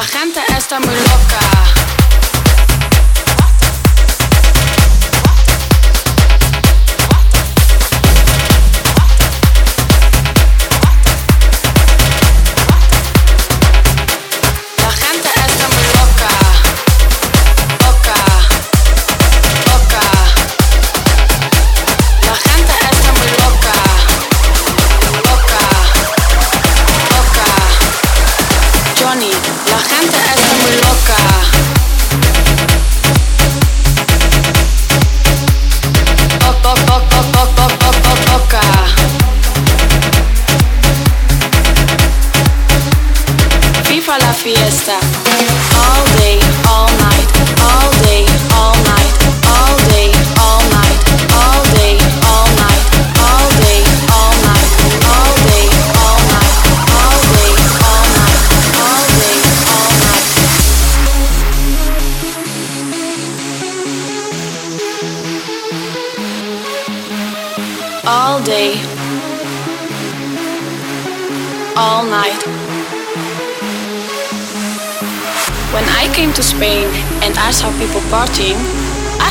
La 0.00 0.06
gente 0.06 0.40
está 0.56 0.80
muy 0.80 0.94
loca. 0.94 1.89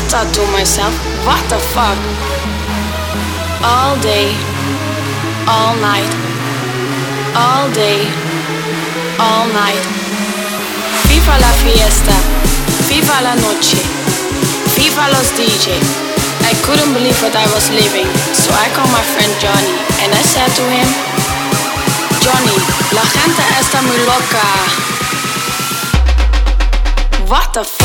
Thought 0.09 0.33
to 0.33 0.41
myself, 0.49 0.89
what 1.21 1.37
the 1.53 1.61
fuck? 1.69 1.99
All 3.61 3.93
day, 4.01 4.33
all 5.45 5.77
night, 5.77 6.09
all 7.37 7.69
day, 7.77 8.09
all 9.21 9.45
night. 9.53 9.85
Viva 11.05 11.37
la 11.37 11.53
fiesta, 11.61 12.17
viva 12.89 13.21
la 13.21 13.37
noche, 13.37 13.77
viva 14.73 15.05
los 15.13 15.29
DJ. 15.37 15.77
I 16.41 16.57
couldn't 16.65 16.89
believe 16.97 17.21
what 17.21 17.35
I 17.37 17.45
was 17.53 17.69
living, 17.69 18.09
so 18.33 18.49
I 18.49 18.65
called 18.73 18.89
my 18.89 19.05
friend 19.13 19.29
Johnny 19.37 19.77
and 20.01 20.09
I 20.09 20.23
said 20.25 20.49
to 20.57 20.65
him, 20.73 20.89
Johnny, 22.25 22.57
la 22.97 23.05
gente 23.13 23.45
está 23.61 23.81
muy 23.85 23.99
loca. 24.09 24.41
What 27.29 27.53
the 27.53 27.78